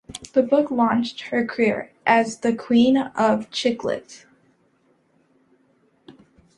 The 0.33 0.41
book 0.41 0.71
launched 0.71 1.21
her 1.29 1.45
career 1.45 1.91
as 2.07 2.39
"the 2.39 2.55
queen 2.55 2.97
of 2.97 3.51
chick 3.51 3.83
lit". 3.83 4.25